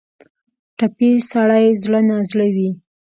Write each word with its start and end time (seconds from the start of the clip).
ټپي 0.77 1.11
سړی 1.31 1.65
زړه 1.83 1.99
نا 2.09 2.17
زړه 2.31 2.47
وي. 2.55 2.69